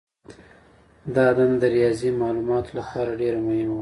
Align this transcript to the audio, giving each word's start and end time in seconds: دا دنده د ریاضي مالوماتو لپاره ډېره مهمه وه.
دا 1.15 1.27
دنده 1.37 1.57
د 1.61 1.63
ریاضي 1.75 2.09
مالوماتو 2.19 2.71
لپاره 2.79 3.17
ډېره 3.21 3.39
مهمه 3.45 3.65
وه. 3.65 3.69